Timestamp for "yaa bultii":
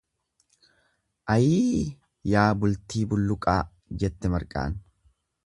2.33-3.05